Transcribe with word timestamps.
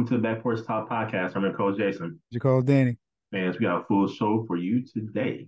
Welcome 0.00 0.16
to 0.16 0.22
the 0.22 0.34
Back 0.34 0.42
Porch 0.42 0.66
Talk 0.66 0.88
podcast. 0.88 1.36
I'm 1.36 1.42
your 1.42 1.52
coach 1.52 1.76
Jason. 1.76 2.18
You 2.30 2.40
call 2.40 2.62
Danny. 2.62 2.96
Fans, 3.32 3.58
we 3.58 3.66
got 3.66 3.82
a 3.82 3.84
full 3.84 4.08
show 4.08 4.46
for 4.46 4.56
you 4.56 4.82
today. 4.82 5.46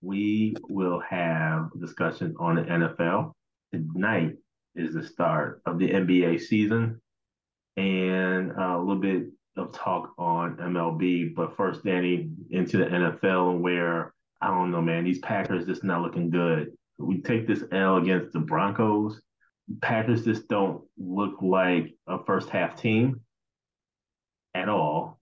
We 0.00 0.54
will 0.68 1.00
have 1.00 1.70
discussion 1.80 2.36
on 2.38 2.54
the 2.54 2.62
NFL. 2.62 3.32
Tonight 3.72 4.36
is 4.76 4.94
the 4.94 5.04
start 5.04 5.60
of 5.66 5.80
the 5.80 5.90
NBA 5.90 6.40
season 6.42 7.00
and 7.76 8.52
a 8.52 8.78
little 8.78 9.02
bit 9.02 9.24
of 9.56 9.72
talk 9.72 10.12
on 10.18 10.56
MLB. 10.58 11.34
But 11.34 11.56
first, 11.56 11.82
Danny, 11.82 12.30
into 12.50 12.76
the 12.76 12.84
NFL 12.84 13.58
where 13.58 14.14
I 14.40 14.50
don't 14.50 14.70
know, 14.70 14.82
man, 14.82 15.02
these 15.02 15.18
Packers 15.18 15.66
just 15.66 15.82
not 15.82 16.02
looking 16.02 16.30
good. 16.30 16.70
We 16.96 17.22
take 17.22 17.48
this 17.48 17.64
L 17.72 17.96
against 17.96 18.34
the 18.34 18.38
Broncos. 18.38 19.20
Packers 19.82 20.24
just 20.24 20.46
don't 20.46 20.84
look 20.96 21.42
like 21.42 21.92
a 22.06 22.22
first 22.24 22.50
half 22.50 22.80
team 22.80 23.20
at 24.54 24.68
all. 24.68 25.18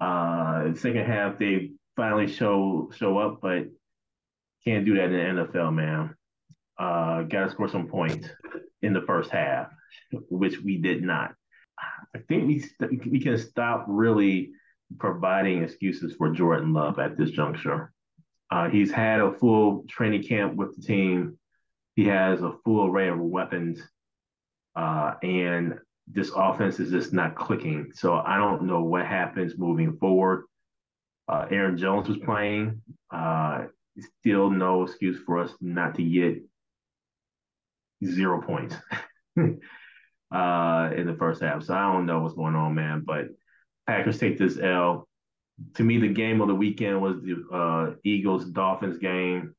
Uh, 0.00 0.74
second 0.74 1.06
half, 1.06 1.38
they 1.38 1.72
finally 1.96 2.26
show 2.26 2.90
show 2.96 3.18
up, 3.18 3.40
but 3.40 3.66
can't 4.64 4.84
do 4.84 4.94
that 4.94 5.10
in 5.10 5.36
the 5.36 5.42
NFL, 5.44 5.74
man. 5.74 6.14
Uh, 6.78 7.22
Got 7.22 7.44
to 7.44 7.50
score 7.50 7.68
some 7.68 7.88
points 7.88 8.28
in 8.82 8.92
the 8.92 9.02
first 9.02 9.30
half, 9.30 9.68
which 10.28 10.60
we 10.60 10.78
did 10.78 11.02
not. 11.02 11.34
I 12.14 12.18
think 12.28 12.46
we 12.46 12.60
st- 12.60 13.10
we 13.10 13.20
can 13.20 13.38
stop 13.38 13.86
really 13.88 14.52
providing 14.98 15.62
excuses 15.62 16.14
for 16.16 16.30
Jordan 16.30 16.72
Love 16.72 16.98
at 16.98 17.16
this 17.16 17.30
juncture. 17.30 17.92
Uh, 18.50 18.68
he's 18.68 18.90
had 18.90 19.20
a 19.20 19.32
full 19.32 19.84
training 19.88 20.22
camp 20.22 20.54
with 20.56 20.76
the 20.76 20.82
team. 20.82 21.38
He 21.94 22.04
has 22.04 22.42
a 22.42 22.52
full 22.64 22.86
array 22.86 23.08
of 23.08 23.18
weapons, 23.18 23.80
uh, 24.76 25.14
and 25.22 25.78
this 26.06 26.30
offense 26.34 26.80
is 26.80 26.90
just 26.90 27.12
not 27.12 27.36
clicking. 27.36 27.92
So 27.94 28.14
I 28.14 28.36
don't 28.36 28.64
know 28.64 28.82
what 28.82 29.06
happens 29.06 29.56
moving 29.56 29.96
forward. 29.98 30.44
Uh, 31.28 31.46
Aaron 31.50 31.78
Jones 31.78 32.08
was 32.08 32.18
playing. 32.18 32.82
Uh, 33.10 33.66
still 34.20 34.50
no 34.50 34.82
excuse 34.82 35.20
for 35.24 35.38
us 35.38 35.52
not 35.60 35.94
to 35.96 36.02
get 36.02 36.42
zero 38.04 38.42
points 38.42 38.74
uh, 39.38 40.90
in 40.96 41.06
the 41.06 41.16
first 41.18 41.42
half. 41.42 41.62
So 41.62 41.74
I 41.74 41.92
don't 41.92 42.06
know 42.06 42.20
what's 42.20 42.34
going 42.34 42.56
on, 42.56 42.74
man. 42.74 43.04
But 43.06 43.26
Packers 43.86 44.18
take 44.18 44.38
this 44.38 44.58
L. 44.58 45.08
To 45.74 45.84
me, 45.84 45.98
the 45.98 46.08
game 46.08 46.40
of 46.40 46.48
the 46.48 46.54
weekend 46.54 47.00
was 47.00 47.16
the 47.22 47.44
uh, 47.54 47.94
Eagles 48.04 48.46
Dolphins 48.46 48.98
game, 48.98 49.54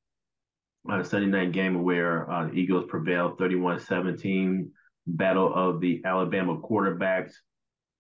Sunday 1.04 1.28
night 1.28 1.54
game 1.54 1.84
where 1.84 2.30
uh, 2.30 2.48
the 2.48 2.54
Eagles 2.54 2.86
prevailed 2.90 3.38
31 3.38 3.80
17 3.80 4.72
battle 5.08 5.54
of 5.54 5.82
the 5.82 6.02
Alabama 6.06 6.58
quarterbacks. 6.58 7.34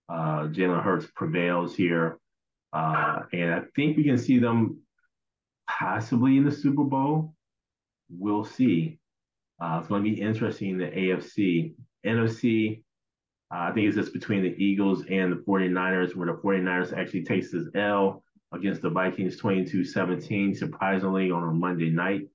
Uh, 0.10 0.48
Jalen 0.48 0.84
Hurts 0.84 1.08
prevails 1.16 1.76
here. 1.76 2.18
Uh, 2.72 3.22
and 3.32 3.54
I 3.54 3.62
think 3.76 3.98
we 3.98 4.04
can 4.04 4.18
see 4.18 4.40
them 4.40 4.80
possibly 5.70 6.38
in 6.38 6.44
the 6.44 6.52
Super 6.52 6.84
Bowl. 6.84 7.36
We'll 8.10 8.46
see. 8.46 9.00
Uh, 9.62 9.78
it's 9.80 9.88
going 9.88 10.04
to 10.04 10.10
be 10.10 10.20
interesting 10.20 10.72
in 10.72 10.78
the 10.78 10.86
AFC. 10.88 11.76
NFC, 12.06 12.84
uh, 13.54 13.60
I 13.60 13.72
think 13.72 13.88
it's 13.88 13.96
just 13.96 14.14
between 14.14 14.42
the 14.42 14.56
Eagles 14.58 15.06
and 15.10 15.32
the 15.32 15.44
49ers, 15.48 16.16
where 16.16 16.28
the 16.28 16.34
49ers 16.34 16.98
actually 16.98 17.24
takes 17.24 17.52
this 17.52 17.68
L 17.76 18.24
against 18.54 18.82
the 18.82 18.90
Vikings 18.90 19.38
22 19.38 19.86
17, 19.86 20.56
surprisingly, 20.56 21.32
on 21.32 21.44
a 21.44 21.52
Monday 21.52 21.90
night. 21.90 22.28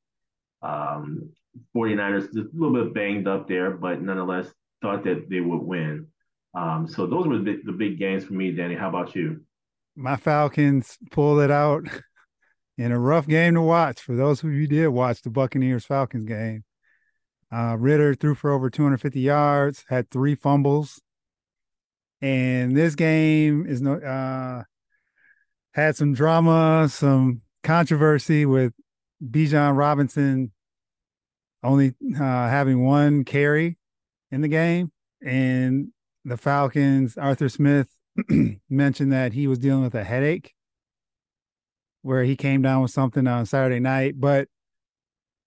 Um, 0.63 1.31
49ers 1.77 2.33
just 2.33 2.37
a 2.37 2.49
little 2.55 2.85
bit 2.85 2.95
banged 2.95 3.29
up 3.29 3.49
there, 3.49 3.73
but 3.73 4.01
nonetheless 4.01 4.53
thought 4.83 5.05
that 5.05 5.29
they 5.29 5.41
would 5.41 5.63
win. 5.63 6.07
Um, 6.55 6.89
so 6.89 7.07
those 7.07 7.27
were 7.27 7.39
the 7.39 7.45
big, 7.45 7.65
the 7.65 7.73
big 7.73 7.99
games 7.99 8.25
for 8.25 8.35
me, 8.35 8.53
Danny. 8.53 8.75
How 8.75 8.89
about 8.89 9.15
you? 9.15 9.43
My 9.97 10.17
Falcons 10.17 10.97
pulled 11.11 11.41
it 11.41 11.51
out 11.51 11.85
in 12.79 12.93
a 12.93 12.99
rough 12.99 13.27
game 13.27 13.55
to 13.55 13.63
watch. 13.63 14.01
For 14.01 14.17
those 14.17 14.43
of 14.43 14.51
you 14.51 14.61
who 14.61 14.67
did 14.67 14.89
watch 14.89 15.23
the 15.23 15.31
Buccaneers 15.31 15.85
Falcons 15.85 16.27
game, 16.27 16.65
uh, 17.53 17.77
Ridder 17.79 18.15
threw 18.15 18.35
for 18.35 18.53
over 18.53 18.71
250 18.71 19.21
yards, 19.21 19.85
had 19.89 20.11
three 20.11 20.35
fumbles, 20.35 21.01
and 22.21 22.77
this 22.77 22.95
game 22.95 23.67
is 23.67 23.81
no 23.81 23.95
uh, 23.95 24.65
had 25.73 25.97
some 25.97 26.13
drama, 26.13 26.89
some 26.91 27.43
controversy 27.63 28.45
with 28.45 28.73
Bijan 29.25 29.77
Robinson 29.77 30.53
only 31.63 31.95
uh, 32.17 32.49
having 32.49 32.85
one 32.85 33.25
carry 33.25 33.77
in 34.31 34.41
the 34.41 34.49
game. 34.49 34.93
And 35.25 35.89
the 36.25 36.37
Falcons, 36.37 37.17
Arthur 37.17 37.49
Smith 37.49 37.89
mentioned 38.71 39.13
that 39.13 39.33
he 39.33 39.47
was 39.47 39.59
dealing 39.59 39.83
with 39.83 39.95
a 39.95 40.05
headache 40.05 40.55
where 42.03 42.25
he 42.25 42.37
came 42.37 42.63
down 42.63 42.83
with 42.83 42.91
something 42.91 43.27
on 43.27 43.47
Saturday 43.47 43.81
night. 43.81 44.15
But 44.19 44.49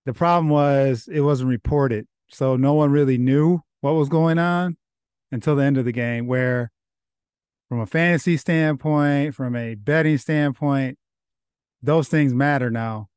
the 0.06 0.14
problem 0.14 0.50
was 0.50 1.08
it 1.12 1.22
wasn't 1.22 1.50
reported. 1.50 2.08
So 2.30 2.56
no 2.56 2.74
one 2.74 2.92
really 2.92 3.18
knew 3.18 3.62
what 3.82 3.94
was 3.94 4.10
going 4.10 4.38
on 4.38 4.78
until 5.32 5.56
the 5.56 5.64
end 5.64 5.78
of 5.78 5.86
the 5.86 5.92
game, 5.92 6.28
where 6.28 6.72
from 7.70 7.80
a 7.80 7.86
fantasy 7.86 8.38
standpoint, 8.38 9.36
from 9.36 9.56
a 9.56 9.76
betting 9.76 10.18
standpoint, 10.18 10.98
those 11.82 12.08
things 12.08 12.34
matter 12.34 12.70
now, 12.70 13.08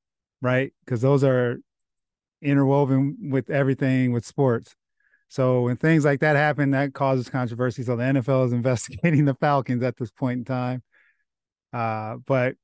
right? 0.41 0.73
Because 0.85 1.01
those 1.01 1.25
are 1.25 1.59
interwoven 2.41 3.31
with 3.31 3.51
everything 3.51 4.13
with 4.13 4.25
sports. 4.25 4.75
So 5.29 5.63
when 5.63 5.77
things 5.77 6.05
like 6.05 6.21
that 6.21 6.37
happen, 6.37 6.71
that 6.71 6.95
causes 6.95 7.29
controversy. 7.29 7.83
So 7.83 7.97
the 7.97 8.05
NFL 8.05 8.47
is 8.47 8.53
investigating 8.55 9.25
the 9.25 9.35
Falcons 9.35 9.83
at 9.83 9.97
this 9.97 10.11
point 10.11 10.39
in 10.39 10.45
time. 10.45 10.83
Uh, 11.73 12.17
but 12.25 12.57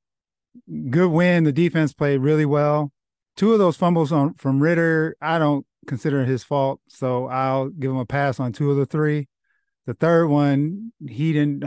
good 0.91 1.11
win. 1.11 1.45
The 1.45 1.53
defense 1.53 1.93
played 1.93 2.19
really 2.19 2.47
well. 2.47 2.93
Two 3.37 3.53
of 3.53 3.59
those 3.59 3.77
fumbles 3.77 4.13
on 4.13 4.35
from 4.35 4.61
Ridder, 4.61 5.17
I 5.21 5.39
don't 5.39 5.67
consider 5.87 6.25
his 6.25 6.45
fault. 6.45 6.81
So 6.89 7.27
I'll 7.27 7.71
give 7.71 7.91
him 7.91 7.97
a 7.97 8.07
pass 8.07 8.39
on 8.39 8.53
two 8.53 8.71
of 8.71 8.77
the 8.77 8.87
three. 8.87 9.29
The 9.87 9.95
third 9.95 10.29
one, 10.29 10.93
he 11.09 11.33
didn't 11.33 11.65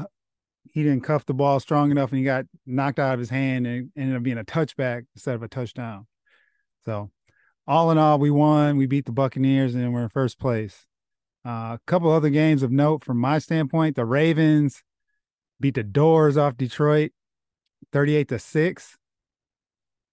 he 0.71 0.81
didn't 0.81 1.03
cuff 1.03 1.25
the 1.25 1.33
ball 1.33 1.59
strong 1.59 1.91
enough 1.91 2.09
and 2.09 2.17
he 2.17 2.25
got 2.25 2.45
knocked 2.65 2.97
out 2.97 3.13
of 3.13 3.19
his 3.19 3.29
hand 3.29 3.67
and 3.67 3.91
ended 3.95 4.15
up 4.15 4.23
being 4.23 4.39
a 4.39 4.43
touchback 4.43 5.05
instead 5.15 5.35
of 5.35 5.43
a 5.43 5.47
touchdown. 5.47 6.07
So 6.85 7.11
all 7.67 7.91
in 7.91 7.97
all, 7.97 8.19
we 8.19 8.29
won. 8.29 8.77
We 8.77 8.85
beat 8.85 9.05
the 9.05 9.11
Buccaneers 9.11 9.75
and 9.75 9.93
we're 9.93 10.03
in 10.03 10.09
first 10.09 10.39
place. 10.39 10.85
Uh, 11.45 11.75
a 11.75 11.79
couple 11.87 12.11
other 12.11 12.29
games 12.29 12.63
of 12.63 12.71
note 12.71 13.03
from 13.03 13.17
my 13.17 13.39
standpoint: 13.39 13.95
the 13.95 14.05
Ravens 14.05 14.83
beat 15.59 15.75
the 15.75 15.83
Doors 15.83 16.37
off 16.37 16.57
Detroit, 16.57 17.11
thirty-eight 17.91 18.29
to 18.29 18.39
six. 18.39 18.97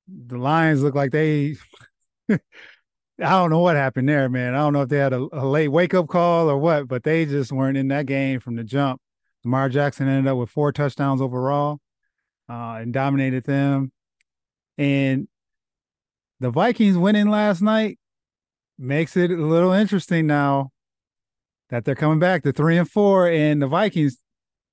The 0.09 0.39
Lions 0.39 0.83
look 0.83 0.95
like 0.95 1.13
they. 1.13 1.57
I 2.29 2.39
don't 3.19 3.51
know 3.51 3.61
what 3.61 3.77
happened 3.77 4.09
there, 4.09 4.29
man. 4.31 4.55
I 4.55 4.59
don't 4.59 4.73
know 4.73 4.83
if 4.83 4.89
they 4.89 4.97
had 4.97 5.13
a, 5.13 5.29
a 5.33 5.45
late 5.47 5.69
wake-up 5.69 6.09
call 6.09 6.49
or 6.49 6.57
what, 6.57 6.89
but 6.89 7.03
they 7.03 7.27
just 7.27 7.53
weren't 7.53 7.77
in 7.77 7.89
that 7.89 8.07
game 8.07 8.41
from 8.41 8.57
the 8.57 8.65
jump. 8.65 8.99
Lamar 9.45 9.69
Jackson 9.69 10.09
ended 10.09 10.31
up 10.31 10.39
with 10.39 10.49
four 10.49 10.73
touchdowns 10.73 11.21
overall 11.21 11.81
uh, 12.49 12.79
and 12.81 12.95
dominated 12.95 13.45
them. 13.45 13.93
And 14.79 15.29
the 16.41 16.51
Vikings 16.51 16.97
winning 16.97 17.29
last 17.29 17.61
night 17.61 17.99
makes 18.79 19.17
it 19.17 19.31
a 19.31 19.37
little 19.37 19.73
interesting 19.73 20.27
now 20.27 20.71
that 21.69 21.85
they're 21.85 21.95
coming 21.95 22.19
back 22.19 22.43
to 22.43 22.53
three 22.53 22.79
and 22.79 22.91
four, 22.91 23.29
and 23.29 23.63
the 23.63 23.67
Vikings 23.67 24.17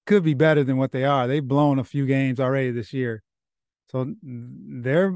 could 0.05 0.23
be 0.23 0.33
better 0.33 0.63
than 0.63 0.77
what 0.77 0.91
they 0.91 1.03
are. 1.03 1.27
They've 1.27 1.45
blown 1.45 1.77
a 1.77 1.83
few 1.83 2.05
games 2.07 2.39
already 2.39 2.71
this 2.71 2.93
year, 2.93 3.21
so 3.91 4.13
they're 4.23 5.13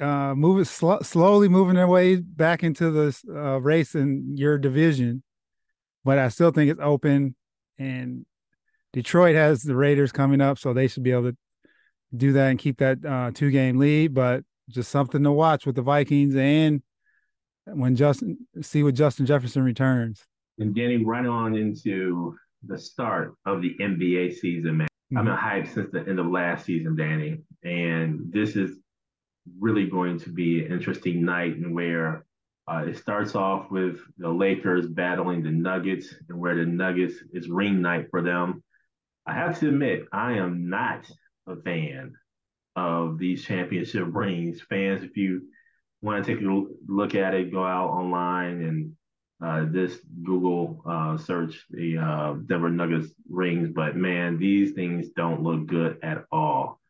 uh, 0.00 0.34
moving 0.34 0.64
sl- 0.64 1.02
slowly 1.02 1.48
moving 1.48 1.76
their 1.76 1.86
way 1.86 2.16
back 2.16 2.64
into 2.64 2.90
the 2.90 3.16
uh, 3.28 3.58
race 3.58 3.94
in 3.94 4.36
your 4.36 4.58
division. 4.58 5.22
But 6.04 6.18
I 6.18 6.28
still 6.28 6.50
think 6.50 6.70
it's 6.70 6.80
open, 6.82 7.36
and 7.78 8.26
Detroit 8.92 9.36
has 9.36 9.62
the 9.62 9.76
Raiders 9.76 10.10
coming 10.10 10.40
up, 10.40 10.58
so 10.58 10.72
they 10.72 10.88
should 10.88 11.04
be 11.04 11.12
able 11.12 11.30
to 11.30 11.36
do 12.14 12.32
that 12.32 12.48
and 12.48 12.58
keep 12.58 12.78
that 12.78 12.98
uh, 13.06 13.30
two 13.32 13.52
game 13.52 13.78
lead. 13.78 14.12
But 14.12 14.42
just 14.72 14.90
something 14.90 15.22
to 15.22 15.32
watch 15.32 15.66
with 15.66 15.76
the 15.76 15.82
Vikings 15.82 16.34
and 16.34 16.82
when 17.66 17.94
Justin 17.96 18.38
see 18.60 18.82
what 18.82 18.94
Justin 18.94 19.26
Jefferson 19.26 19.62
returns. 19.62 20.24
And 20.58 20.74
getting 20.74 21.06
right 21.06 21.26
on 21.26 21.54
into 21.54 22.36
the 22.66 22.78
start 22.78 23.34
of 23.46 23.62
the 23.62 23.74
NBA 23.80 24.34
season, 24.34 24.78
man. 24.78 24.88
Mm-hmm. 25.12 25.18
I've 25.18 25.24
been 25.24 25.36
hyped 25.36 25.74
since 25.74 25.90
the 25.92 26.00
end 26.08 26.18
of 26.18 26.26
last 26.26 26.66
season, 26.66 26.96
Danny, 26.96 27.38
and 27.62 28.32
this 28.32 28.56
is 28.56 28.78
really 29.58 29.86
going 29.86 30.18
to 30.20 30.30
be 30.30 30.64
an 30.64 30.72
interesting 30.72 31.24
night 31.24 31.56
and 31.56 31.74
where 31.74 32.24
uh, 32.70 32.84
it 32.86 32.96
starts 32.96 33.34
off 33.34 33.70
with 33.70 33.98
the 34.18 34.28
Lakers 34.28 34.86
battling 34.86 35.42
the 35.42 35.50
Nuggets 35.50 36.14
and 36.28 36.38
where 36.38 36.54
the 36.54 36.64
Nuggets 36.64 37.14
is 37.32 37.48
ring 37.48 37.82
night 37.82 38.06
for 38.10 38.22
them. 38.22 38.62
I 39.26 39.34
have 39.34 39.58
to 39.60 39.68
admit, 39.68 40.06
I 40.12 40.34
am 40.34 40.68
not 40.68 41.10
a 41.46 41.56
fan 41.56 42.14
of 42.76 43.18
these 43.18 43.44
championship 43.44 44.06
rings. 44.10 44.60
Fans, 44.62 45.02
if 45.02 45.16
you 45.16 45.42
want 46.00 46.24
to 46.24 46.34
take 46.34 46.42
a 46.42 46.64
look 46.86 47.14
at 47.14 47.34
it, 47.34 47.52
go 47.52 47.64
out 47.64 47.90
online 47.90 48.62
and 48.62 48.96
uh, 49.42 49.66
this 49.70 49.98
Google 50.22 50.82
uh, 50.86 51.16
search 51.16 51.64
the 51.70 51.98
uh, 51.98 52.34
Denver 52.46 52.70
Nuggets 52.70 53.12
rings. 53.28 53.70
But 53.74 53.96
man, 53.96 54.38
these 54.38 54.72
things 54.72 55.08
don't 55.16 55.42
look 55.42 55.66
good 55.66 55.98
at 56.02 56.24
all. 56.30 56.80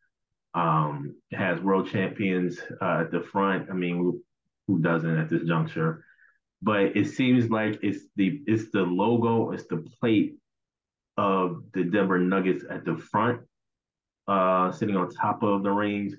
Um, 0.53 1.15
it 1.31 1.37
has 1.37 1.59
world 1.59 1.89
champions 1.89 2.59
uh, 2.81 3.01
at 3.01 3.11
the 3.11 3.21
front. 3.21 3.69
I 3.71 3.73
mean, 3.73 4.21
who 4.67 4.79
doesn't 4.79 5.17
at 5.17 5.29
this 5.29 5.43
juncture? 5.47 6.05
But 6.61 6.95
it 6.95 7.07
seems 7.07 7.49
like 7.49 7.79
it's 7.81 8.05
the 8.15 8.41
it's 8.45 8.71
the 8.71 8.83
logo, 8.83 9.51
it's 9.51 9.67
the 9.67 9.83
plate 9.99 10.35
of 11.17 11.63
the 11.73 11.83
Denver 11.83 12.19
Nuggets 12.19 12.63
at 12.69 12.85
the 12.85 12.95
front, 12.95 13.41
uh, 14.27 14.71
sitting 14.71 14.95
on 14.95 15.09
top 15.09 15.43
of 15.43 15.63
the 15.63 15.71
rings. 15.71 16.13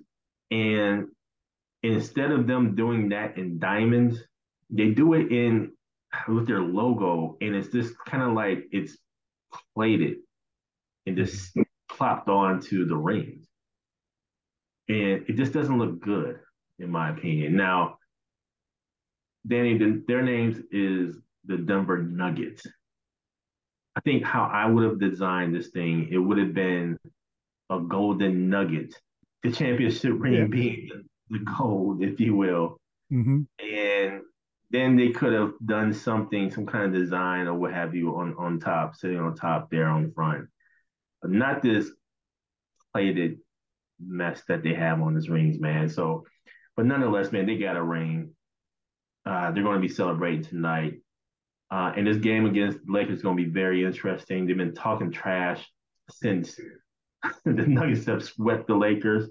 And 0.51 1.09
instead 1.83 2.31
of 2.31 2.47
them 2.47 2.75
doing 2.75 3.09
that 3.11 3.39
in 3.39 3.59
diamonds, 3.59 4.23
they 4.71 4.91
do 4.91 5.15
it 5.15 5.31
in 5.33 5.73
with 6.29 6.47
their 6.47 6.61
logo, 6.61 7.37
and 7.41 7.55
it's 7.55 7.69
just 7.69 7.93
kind 8.06 8.23
of 8.23 8.33
like 8.35 8.67
it's 8.71 8.97
plated 9.75 10.19
and 11.06 11.17
just 11.17 11.56
plopped 11.91 12.29
onto 12.29 12.87
the 12.87 12.97
rings. 12.97 13.47
And 14.89 15.25
it 15.29 15.37
just 15.37 15.53
doesn't 15.53 15.79
look 15.79 16.01
good, 16.01 16.39
in 16.79 16.91
my 16.91 17.11
opinion. 17.11 17.56
Now, 17.56 17.99
Danny, 19.47 19.79
the, 19.79 20.03
their 20.06 20.23
names 20.23 20.59
is 20.71 21.17
the 21.45 21.56
Denver 21.56 22.03
Nuggets. 22.03 22.67
I 23.97 24.01
think 24.01 24.25
how 24.25 24.45
I 24.45 24.67
would 24.67 24.85
have 24.85 24.99
designed 24.99 25.55
this 25.55 25.69
thing, 25.69 26.09
it 26.11 26.19
would 26.19 26.39
have 26.39 26.55
been 26.55 26.99
a 27.71 27.81
golden 27.81 28.49
nugget, 28.49 28.95
the 29.43 29.51
championship 29.51 30.13
ring 30.17 30.35
yeah. 30.35 30.47
being 30.47 30.91
the, 31.31 31.39
gold, 31.39 32.03
if 32.03 32.21
you 32.21 32.37
will. 32.37 32.79
Mm-hmm. 33.13 33.43
And 33.61 34.23
then 34.71 34.97
they 34.97 35.11
could 35.11 35.33
have 35.33 35.53
done 35.65 35.93
something, 35.93 36.51
some 36.51 36.67
kind 36.67 36.85
of 36.85 37.01
design 37.01 37.47
or 37.47 37.55
what 37.55 37.73
have 37.73 37.95
you 37.95 38.17
on, 38.17 38.35
on 38.39 38.59
top, 38.59 38.97
sitting 38.97 39.19
on 39.19 39.35
top 39.35 39.71
there 39.71 39.89
on 39.89 40.05
the 40.05 40.13
front. 40.13 40.49
Not 41.23 41.63
this 41.63 41.91
plated 42.93 43.39
mess 44.01 44.43
that 44.49 44.63
they 44.63 44.75
have 44.75 45.01
on 45.01 45.15
this 45.15 45.29
rings, 45.29 45.59
man. 45.59 45.89
So, 45.89 46.25
but 46.77 46.87
nonetheless, 46.87 47.33
man, 47.33 47.47
they 47.47 47.57
got 47.57 47.77
a 47.77 47.83
ring. 47.83 48.31
Uh, 49.25 49.51
they're 49.53 49.63
going 49.63 49.81
to 49.81 49.87
be 49.87 49.93
celebrating 49.93 50.45
tonight. 50.45 50.95
Uh, 51.71 51.93
and 51.97 52.07
this 52.07 52.19
game 52.19 52.45
against 52.47 52.79
Lakers 52.87 53.17
is 53.17 53.23
going 53.23 53.37
to 53.37 53.43
be 53.43 53.51
very 53.51 53.85
interesting. 53.85 54.47
They've 54.47 54.57
been 54.57 54.75
talking 54.75 55.11
trash 55.11 55.67
since 56.11 56.59
the 57.44 57.53
Nuggets 57.53 58.06
have 58.06 58.25
swept 58.25 58.67
the 58.67 58.75
Lakers, 58.75 59.29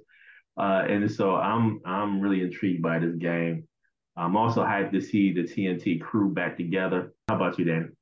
uh, 0.57 0.83
and 0.87 1.09
so 1.11 1.35
I'm 1.35 1.81
I'm 1.85 2.19
really 2.19 2.41
intrigued 2.41 2.81
by 2.81 2.99
this 2.99 3.15
game. 3.15 3.67
I'm 4.15 4.37
also 4.37 4.63
hyped 4.63 4.91
to 4.91 5.01
see 5.01 5.33
the 5.33 5.43
TNT 5.43 5.99
crew 5.99 6.33
back 6.33 6.57
together. 6.57 7.13
How 7.27 7.35
about 7.35 7.57
you, 7.57 7.65
Dan? 7.65 7.95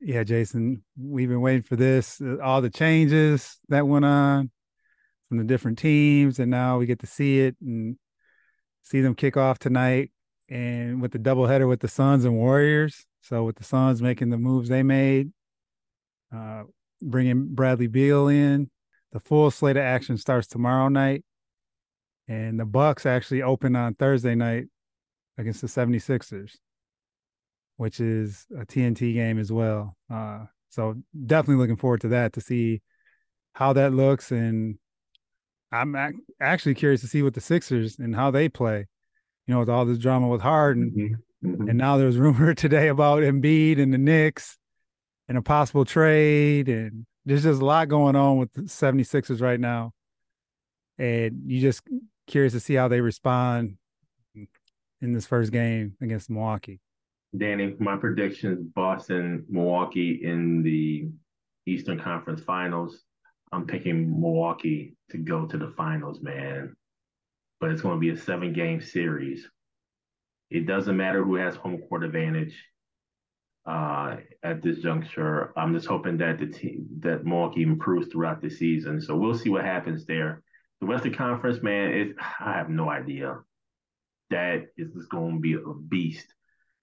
Yeah, 0.00 0.24
Jason, 0.24 0.82
we've 0.98 1.28
been 1.28 1.40
waiting 1.40 1.62
for 1.62 1.76
this. 1.76 2.20
Uh, 2.20 2.36
all 2.42 2.60
the 2.60 2.70
changes 2.70 3.58
that 3.68 3.86
went 3.86 4.04
on 4.04 4.50
from 5.28 5.38
the 5.38 5.44
different 5.44 5.78
teams, 5.78 6.38
and 6.38 6.50
now 6.50 6.78
we 6.78 6.86
get 6.86 6.98
to 7.00 7.06
see 7.06 7.40
it 7.40 7.56
and 7.60 7.96
see 8.82 9.00
them 9.00 9.14
kick 9.14 9.36
off 9.36 9.58
tonight 9.58 10.10
and 10.50 11.00
with 11.00 11.12
the 11.12 11.18
doubleheader 11.18 11.68
with 11.68 11.80
the 11.80 11.88
Suns 11.88 12.24
and 12.24 12.36
Warriors. 12.36 13.06
So 13.22 13.44
with 13.44 13.56
the 13.56 13.64
Suns 13.64 14.02
making 14.02 14.30
the 14.30 14.36
moves 14.36 14.68
they 14.68 14.82
made, 14.82 15.32
uh, 16.34 16.64
bringing 17.04 17.54
Bradley 17.54 17.86
Beal 17.86 18.28
in, 18.28 18.70
the 19.12 19.20
full 19.20 19.50
slate 19.50 19.76
of 19.76 19.82
action 19.82 20.16
starts 20.18 20.46
tomorrow 20.46 20.88
night, 20.88 21.24
and 22.28 22.58
the 22.58 22.64
Bucks 22.64 23.06
actually 23.06 23.42
open 23.42 23.76
on 23.76 23.94
Thursday 23.94 24.34
night 24.34 24.66
against 25.38 25.60
the 25.60 25.66
76ers, 25.66 26.56
which 27.76 28.00
is 28.00 28.46
a 28.58 28.64
TNT 28.64 29.14
game 29.14 29.38
as 29.38 29.52
well. 29.52 29.96
Uh, 30.12 30.44
so 30.70 30.96
definitely 31.26 31.60
looking 31.60 31.76
forward 31.76 32.00
to 32.00 32.08
that 32.08 32.32
to 32.32 32.40
see 32.40 32.82
how 33.52 33.72
that 33.72 33.92
looks 33.92 34.32
and 34.32 34.78
I'm 35.70 35.96
actually 36.40 36.74
curious 36.74 37.00
to 37.00 37.08
see 37.08 37.22
what 37.22 37.34
the 37.34 37.40
Sixers 37.40 37.98
and 37.98 38.14
how 38.14 38.30
they 38.30 38.48
play 38.48 38.86
you 39.46 39.54
know, 39.54 39.60
with 39.60 39.68
all 39.68 39.84
this 39.84 39.98
drama 39.98 40.28
with 40.28 40.40
Harden. 40.40 40.90
Mm-hmm. 40.96 41.48
Mm-hmm. 41.48 41.68
And 41.68 41.78
now 41.78 41.96
there's 41.96 42.16
rumor 42.18 42.54
today 42.54 42.88
about 42.88 43.22
Embiid 43.22 43.80
and 43.80 43.92
the 43.92 43.98
Knicks 43.98 44.56
and 45.28 45.38
a 45.38 45.42
possible 45.42 45.84
trade. 45.84 46.68
And 46.68 47.06
there's 47.24 47.44
just 47.44 47.60
a 47.60 47.64
lot 47.64 47.88
going 47.88 48.16
on 48.16 48.38
with 48.38 48.52
the 48.52 48.62
76ers 48.62 49.40
right 49.40 49.60
now. 49.60 49.92
And 50.98 51.42
you 51.46 51.60
just 51.60 51.82
curious 52.26 52.52
to 52.52 52.60
see 52.60 52.74
how 52.74 52.88
they 52.88 53.00
respond 53.00 53.76
in 55.00 55.12
this 55.12 55.26
first 55.26 55.52
game 55.52 55.96
against 56.00 56.30
Milwaukee. 56.30 56.80
Danny, 57.36 57.74
my 57.80 57.96
predictions 57.96 58.60
Boston, 58.74 59.44
Milwaukee 59.48 60.20
in 60.22 60.62
the 60.62 61.08
Eastern 61.66 61.98
Conference 61.98 62.40
Finals. 62.40 63.02
I'm 63.50 63.66
picking 63.66 64.20
Milwaukee 64.20 64.96
to 65.10 65.18
go 65.18 65.46
to 65.46 65.58
the 65.58 65.72
finals, 65.76 66.20
man 66.20 66.74
but 67.64 67.70
it's 67.70 67.80
going 67.80 67.96
to 67.96 68.00
be 68.00 68.10
a 68.10 68.16
seven 68.16 68.52
game 68.52 68.78
series. 68.78 69.48
It 70.50 70.66
doesn't 70.66 70.98
matter 70.98 71.24
who 71.24 71.36
has 71.36 71.56
home 71.56 71.78
court 71.88 72.04
advantage 72.04 72.54
uh, 73.66 74.16
at 74.42 74.62
this 74.62 74.78
juncture. 74.78 75.52
I'm 75.56 75.74
just 75.74 75.86
hoping 75.86 76.18
that 76.18 76.38
the 76.38 76.46
team 76.46 76.86
that 77.00 77.24
Milwaukee 77.24 77.62
improves 77.62 78.08
throughout 78.08 78.42
the 78.42 78.50
season. 78.50 79.00
So 79.00 79.16
we'll 79.16 79.38
see 79.38 79.50
what 79.50 79.64
happens 79.64 80.04
there. 80.06 80.42
The 80.80 80.86
Western 80.86 81.14
Conference, 81.14 81.62
man, 81.62 81.92
is 81.92 82.14
I 82.40 82.52
have 82.52 82.68
no 82.68 82.90
idea. 82.90 83.38
That 84.30 84.66
is 84.76 84.92
just 84.94 85.10
going 85.10 85.36
to 85.36 85.40
be 85.40 85.54
a 85.54 85.74
beast. 85.88 86.26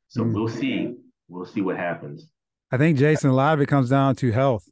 So 0.07 0.23
mm. 0.23 0.33
we'll 0.33 0.47
see. 0.47 0.95
We'll 1.27 1.45
see 1.45 1.61
what 1.61 1.77
happens. 1.77 2.27
I 2.71 2.77
think 2.77 2.97
Jason, 2.97 3.29
a 3.29 3.33
lot 3.33 3.53
of 3.53 3.61
it 3.61 3.67
comes 3.67 3.89
down 3.89 4.15
to 4.17 4.31
health, 4.31 4.63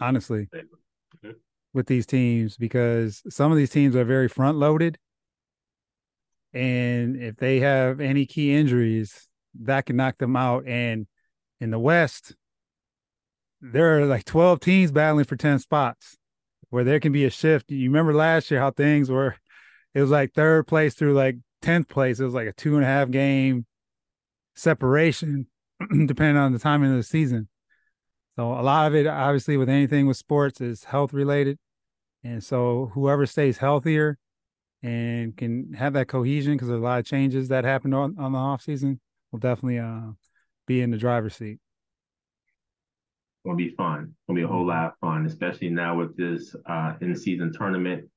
honestly, 0.00 0.48
mm-hmm. 0.54 1.30
with 1.74 1.86
these 1.86 2.06
teams 2.06 2.56
because 2.56 3.22
some 3.28 3.52
of 3.52 3.58
these 3.58 3.70
teams 3.70 3.94
are 3.94 4.04
very 4.04 4.28
front 4.28 4.56
loaded 4.56 4.98
and 6.56 7.16
if 7.16 7.36
they 7.36 7.60
have 7.60 8.00
any 8.00 8.24
key 8.24 8.54
injuries, 8.54 9.28
that 9.60 9.84
can 9.84 9.96
knock 9.96 10.16
them 10.16 10.36
out. 10.36 10.66
And 10.66 11.06
in 11.60 11.70
the 11.70 11.78
West, 11.78 12.34
there 13.60 13.98
are 13.98 14.06
like 14.06 14.24
12 14.24 14.60
teams 14.60 14.92
battling 14.92 15.24
for 15.24 15.36
10 15.36 15.58
spots 15.58 16.16
where 16.70 16.84
there 16.84 17.00
can 17.00 17.12
be 17.12 17.24
a 17.24 17.30
shift. 17.30 17.70
You 17.70 17.88
remember 17.88 18.14
last 18.14 18.50
year 18.50 18.60
how 18.60 18.70
things 18.70 19.10
were, 19.10 19.36
it 19.94 20.00
was 20.00 20.10
like 20.10 20.34
third 20.34 20.66
place 20.66 20.94
through 20.94 21.14
like 21.14 21.36
10th 21.62 21.88
place. 21.88 22.20
It 22.20 22.24
was 22.24 22.34
like 22.34 22.48
a 22.48 22.52
two 22.52 22.76
and 22.76 22.84
a 22.84 22.88
half 22.88 23.10
game 23.10 23.66
separation, 24.54 25.46
depending 26.06 26.36
on 26.36 26.52
the 26.52 26.58
timing 26.58 26.90
of 26.90 26.96
the 26.96 27.02
season. 27.02 27.48
So 28.36 28.52
a 28.52 28.60
lot 28.60 28.86
of 28.86 28.94
it, 28.94 29.06
obviously, 29.06 29.56
with 29.56 29.70
anything 29.70 30.06
with 30.06 30.18
sports 30.18 30.60
is 30.60 30.84
health 30.84 31.14
related. 31.14 31.58
And 32.22 32.44
so 32.44 32.90
whoever 32.92 33.24
stays 33.24 33.58
healthier 33.58 34.18
and 34.82 35.36
can 35.36 35.72
have 35.72 35.94
that 35.94 36.08
cohesion 36.08 36.52
because 36.54 36.68
there's 36.68 36.80
a 36.80 36.84
lot 36.84 36.98
of 36.98 37.06
changes 37.06 37.48
that 37.48 37.64
happened 37.64 37.94
on, 37.94 38.16
on 38.18 38.32
the 38.32 38.38
off 38.38 38.62
season 38.62 39.00
will 39.32 39.38
definitely 39.38 39.78
uh, 39.78 40.12
be 40.66 40.82
in 40.82 40.90
the 40.90 40.96
driver's 40.96 41.36
seat. 41.36 41.58
It'll 43.44 43.56
be 43.56 43.74
fun. 43.76 44.14
It'll 44.26 44.36
be 44.36 44.42
a 44.42 44.48
whole 44.48 44.66
lot 44.66 44.86
of 44.86 44.92
fun, 45.00 45.24
especially 45.26 45.70
now 45.70 45.96
with 45.96 46.16
this 46.16 46.54
uh, 46.66 46.94
in-season 47.00 47.52
tournament 47.52 48.08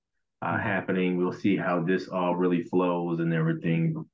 uh, 0.41 0.57
happening. 0.57 1.17
We'll 1.17 1.33
see 1.33 1.55
how 1.55 1.83
this 1.83 2.07
all 2.07 2.35
really 2.35 2.63
flows 2.63 3.19
and 3.19 3.33
everything. 3.33 4.05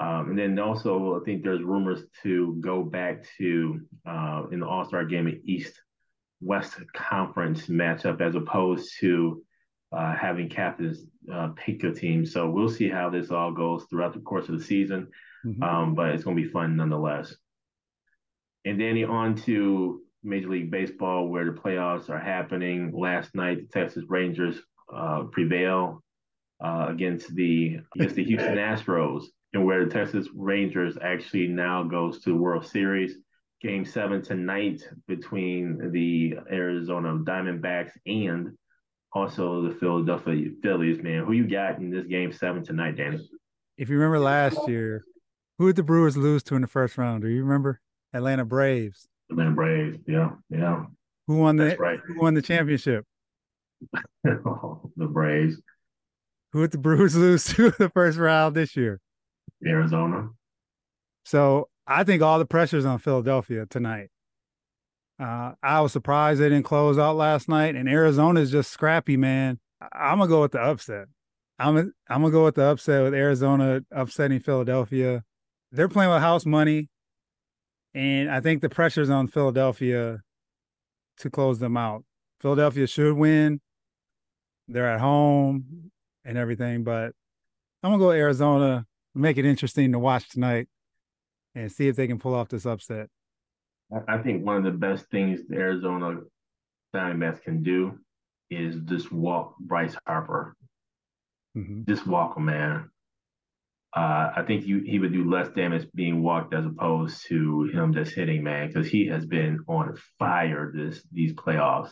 Um, 0.00 0.30
and 0.30 0.38
then 0.38 0.58
also, 0.58 1.20
I 1.20 1.24
think 1.24 1.42
there's 1.42 1.62
rumors 1.62 2.04
to 2.22 2.56
go 2.60 2.82
back 2.82 3.26
to 3.36 3.80
uh, 4.06 4.44
in 4.50 4.60
the 4.60 4.66
All 4.66 4.86
Star 4.86 5.04
game 5.04 5.26
an 5.26 5.42
East 5.44 5.74
West 6.40 6.74
Conference 6.94 7.66
matchup 7.66 8.22
as 8.22 8.34
opposed 8.34 8.94
to 9.00 9.42
uh, 9.92 10.14
having 10.14 10.48
captains 10.48 11.04
uh, 11.30 11.48
pick 11.54 11.84
a 11.84 11.92
team. 11.92 12.24
So 12.24 12.48
we'll 12.48 12.70
see 12.70 12.88
how 12.88 13.10
this 13.10 13.30
all 13.30 13.52
goes 13.52 13.84
throughout 13.90 14.14
the 14.14 14.20
course 14.20 14.48
of 14.48 14.58
the 14.58 14.64
season. 14.64 15.08
Mm-hmm. 15.44 15.62
Um, 15.62 15.94
but 15.94 16.10
it's 16.10 16.24
going 16.24 16.36
to 16.36 16.42
be 16.42 16.48
fun 16.48 16.76
nonetheless. 16.76 17.34
And 18.64 18.80
then 18.80 19.02
on 19.04 19.34
to 19.46 20.00
Major 20.22 20.50
League 20.50 20.70
Baseball, 20.70 21.28
where 21.28 21.44
the 21.44 21.50
playoffs 21.50 22.08
are 22.08 22.20
happening. 22.20 22.92
Last 22.94 23.34
night, 23.34 23.58
the 23.62 23.80
Texas 23.80 24.04
Rangers 24.08 24.56
uh, 24.94 25.24
prevail 25.32 26.02
uh, 26.64 26.86
against 26.88 27.34
the 27.34 27.78
against 27.96 28.14
the 28.14 28.24
Houston 28.24 28.56
Astros, 28.56 29.24
and 29.52 29.64
where 29.64 29.84
the 29.84 29.90
Texas 29.90 30.28
Rangers 30.34 30.96
actually 31.02 31.48
now 31.48 31.82
goes 31.82 32.20
to 32.22 32.30
the 32.30 32.36
World 32.36 32.64
Series. 32.66 33.16
game 33.62 33.84
seven 33.84 34.22
tonight 34.22 34.82
between 35.06 35.90
the 35.92 36.34
Arizona 36.50 37.14
Diamondbacks 37.18 37.92
and 38.06 38.56
also 39.12 39.68
the 39.68 39.74
Philadelphia 39.74 40.50
Phillies, 40.62 41.02
man. 41.02 41.24
Who 41.24 41.32
you 41.32 41.48
got 41.48 41.78
in 41.78 41.90
this 41.90 42.06
game 42.06 42.32
seven 42.32 42.64
tonight, 42.64 42.96
Danny? 42.96 43.28
If 43.78 43.88
you 43.88 43.96
remember 43.96 44.18
last 44.18 44.58
year, 44.68 45.04
who 45.58 45.66
did 45.66 45.76
the 45.76 45.82
Brewers 45.82 46.16
lose 46.16 46.42
to 46.44 46.56
in 46.56 46.62
the 46.62 46.68
first 46.68 46.98
round? 46.98 47.22
Do 47.22 47.28
you 47.28 47.42
remember? 47.42 47.80
Atlanta 48.12 48.44
Braves. 48.44 49.08
Atlanta 49.30 49.52
Braves, 49.52 49.98
yeah, 50.06 50.30
yeah. 50.50 50.84
Who 51.26 51.36
won 51.36 51.56
the 51.56 51.76
right. 51.78 52.00
Who 52.06 52.20
won 52.20 52.34
the 52.34 52.42
championship? 52.42 53.04
the 54.24 54.80
Braves. 54.96 55.60
Who 56.52 56.60
did 56.62 56.72
the 56.72 56.78
Brewers 56.78 57.16
lose 57.16 57.44
to 57.44 57.70
the 57.70 57.88
first 57.88 58.18
round 58.18 58.54
this 58.54 58.76
year? 58.76 59.00
Arizona. 59.66 60.28
So 61.24 61.68
I 61.86 62.04
think 62.04 62.22
all 62.22 62.38
the 62.38 62.44
pressure's 62.44 62.84
on 62.84 62.98
Philadelphia 62.98 63.66
tonight. 63.66 64.10
Uh, 65.20 65.52
I 65.62 65.80
was 65.80 65.92
surprised 65.92 66.40
they 66.40 66.48
didn't 66.48 66.64
close 66.64 66.98
out 66.98 67.16
last 67.16 67.48
night, 67.48 67.76
and 67.76 67.88
Arizona 67.88 68.40
is 68.40 68.50
just 68.50 68.70
scrappy, 68.70 69.16
man. 69.16 69.60
I'm 69.92 70.18
gonna 70.18 70.28
go 70.28 70.42
with 70.42 70.52
the 70.52 70.60
upset. 70.60 71.06
I'm 71.58 71.76
a, 71.76 71.80
I'm 72.08 72.22
gonna 72.22 72.30
go 72.30 72.44
with 72.44 72.56
the 72.56 72.64
upset 72.64 73.04
with 73.04 73.14
Arizona 73.14 73.82
upsetting 73.92 74.40
Philadelphia. 74.40 75.22
They're 75.70 75.88
playing 75.88 76.10
with 76.10 76.20
house 76.20 76.44
money, 76.44 76.88
and 77.94 78.30
I 78.30 78.40
think 78.40 78.62
the 78.62 78.68
pressure's 78.68 79.10
on 79.10 79.28
Philadelphia 79.28 80.22
to 81.18 81.30
close 81.30 81.58
them 81.58 81.76
out. 81.76 82.04
Philadelphia 82.40 82.86
should 82.86 83.16
win. 83.16 83.60
They're 84.68 84.90
at 84.90 85.00
home 85.00 85.90
and 86.24 86.38
everything, 86.38 86.84
but 86.84 87.12
I'm 87.82 87.90
gonna 87.90 87.98
go 87.98 88.12
Arizona, 88.12 88.86
make 89.14 89.38
it 89.38 89.44
interesting 89.44 89.92
to 89.92 89.98
watch 89.98 90.28
tonight, 90.28 90.68
and 91.54 91.70
see 91.70 91.88
if 91.88 91.96
they 91.96 92.06
can 92.06 92.18
pull 92.18 92.34
off 92.34 92.48
this 92.48 92.66
upset. 92.66 93.08
I 94.08 94.18
think 94.18 94.44
one 94.44 94.56
of 94.56 94.64
the 94.64 94.70
best 94.70 95.06
things 95.10 95.40
the 95.48 95.56
Arizona 95.56 96.20
Diamondbacks 96.94 97.42
can 97.42 97.62
do 97.62 97.98
is 98.50 98.76
just 98.84 99.12
walk 99.12 99.58
Bryce 99.58 99.96
Harper. 100.06 100.56
Mm-hmm. 101.56 101.82
Just 101.86 102.06
walk 102.06 102.36
him, 102.36 102.46
man. 102.46 102.90
Uh, 103.94 104.32
I 104.36 104.44
think 104.46 104.64
you, 104.64 104.80
he 104.80 104.98
would 104.98 105.12
do 105.12 105.30
less 105.30 105.48
damage 105.50 105.86
being 105.94 106.22
walked 106.22 106.54
as 106.54 106.64
opposed 106.64 107.26
to 107.26 107.64
him 107.64 107.92
just 107.92 108.14
hitting, 108.14 108.42
man, 108.42 108.68
because 108.68 108.88
he 108.88 109.06
has 109.08 109.26
been 109.26 109.60
on 109.68 109.96
fire 110.18 110.72
this 110.74 111.02
these 111.12 111.34
playoffs. 111.34 111.90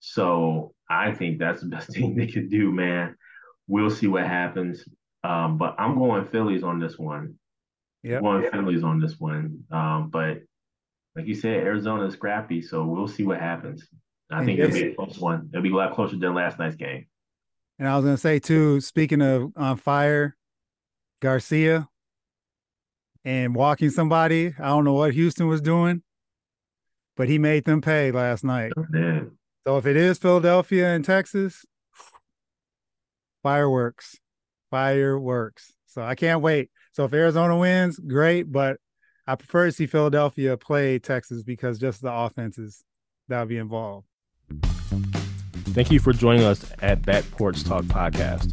So 0.00 0.74
I 0.90 1.12
think 1.12 1.38
that's 1.38 1.60
the 1.60 1.66
best 1.76 1.92
thing 1.92 2.16
they 2.16 2.26
could 2.26 2.50
do, 2.50 2.72
man. 2.72 3.16
We'll 3.68 3.90
see 3.90 4.08
what 4.08 4.26
happens. 4.26 4.84
Um, 5.22 5.56
but 5.56 5.76
I'm 5.78 5.96
going 5.96 6.26
Phillies 6.26 6.64
on 6.64 6.80
this 6.80 6.98
one. 6.98 7.36
Yeah, 8.02 8.20
going 8.20 8.50
Phillies 8.50 8.82
on 8.82 9.00
this 9.00 9.18
one. 9.18 9.60
Um, 9.70 10.10
but 10.10 10.38
like 11.14 11.26
you 11.26 11.34
said, 11.34 11.54
Arizona 11.54 12.06
is 12.06 12.14
scrappy, 12.14 12.60
so 12.60 12.84
we'll 12.84 13.08
see 13.08 13.22
what 13.22 13.38
happens. 13.38 13.86
I 14.30 14.38
and 14.38 14.46
think 14.46 14.58
it'll 14.58 14.72
be 14.72 14.88
a 14.88 14.94
close 14.94 15.18
one. 15.18 15.48
It'll 15.52 15.62
be 15.62 15.70
a 15.70 15.76
lot 15.76 15.94
closer 15.94 16.16
than 16.16 16.34
last 16.34 16.58
night's 16.58 16.76
game. 16.76 17.06
And 17.78 17.88
I 17.88 17.96
was 17.96 18.04
gonna 18.04 18.16
say 18.16 18.40
too, 18.40 18.80
speaking 18.80 19.22
of 19.22 19.52
on 19.56 19.76
fire, 19.76 20.36
Garcia 21.20 21.88
and 23.24 23.54
walking 23.54 23.90
somebody. 23.90 24.54
I 24.58 24.68
don't 24.68 24.84
know 24.84 24.92
what 24.92 25.14
Houston 25.14 25.48
was 25.48 25.60
doing, 25.60 26.02
but 27.16 27.28
he 27.28 27.38
made 27.38 27.64
them 27.64 27.80
pay 27.80 28.12
last 28.12 28.44
night. 28.44 28.72
Oh, 28.76 29.30
so 29.66 29.78
if 29.78 29.86
it 29.86 29.96
is 29.96 30.18
Philadelphia 30.18 30.94
and 30.94 31.04
Texas, 31.04 31.64
fireworks, 33.42 34.16
fireworks. 34.70 35.72
So 35.86 36.02
I 36.02 36.14
can't 36.14 36.42
wait. 36.42 36.70
So 36.92 37.04
if 37.04 37.12
Arizona 37.12 37.56
wins, 37.56 37.98
great, 37.98 38.50
but 38.52 38.76
I 39.26 39.36
prefer 39.36 39.66
to 39.66 39.72
see 39.72 39.86
Philadelphia 39.86 40.56
play 40.56 40.98
Texas 40.98 41.42
because 41.42 41.78
just 41.78 42.02
the 42.02 42.12
offenses 42.12 42.84
that'll 43.28 43.46
be 43.46 43.56
involved. 43.56 44.06
Thank 45.72 45.90
you 45.90 45.98
for 45.98 46.12
joining 46.12 46.44
us 46.44 46.70
at 46.82 47.02
Back 47.02 47.24
Porch 47.30 47.64
Talk 47.64 47.84
Podcast. 47.84 48.52